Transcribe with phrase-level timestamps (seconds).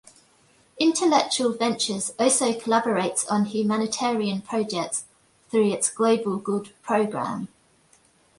[0.79, 5.05] Intellectual Ventures also collaborates on humanitarian projects
[5.51, 7.49] through its Global Good program.